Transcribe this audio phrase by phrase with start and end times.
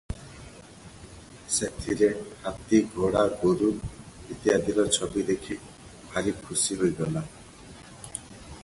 [1.55, 2.07] ସେଥିରେ
[2.45, 5.61] ହାତୀ, ଘୋଡ଼ା, ଗୋରୁ ଇତ୍ୟାଦିର ଛବି ଦେଖି
[6.09, 7.27] ଭାରି ଖୁସି ହୋଇଗଲା।